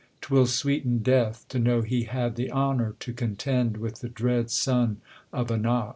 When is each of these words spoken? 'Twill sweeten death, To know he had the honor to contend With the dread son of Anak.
'Twill 0.19 0.47
sweeten 0.47 0.97
death, 1.03 1.45
To 1.49 1.59
know 1.59 1.81
he 1.81 2.05
had 2.05 2.35
the 2.35 2.49
honor 2.49 2.95
to 3.01 3.13
contend 3.13 3.77
With 3.77 3.99
the 3.99 4.09
dread 4.09 4.49
son 4.49 4.99
of 5.31 5.51
Anak. 5.51 5.89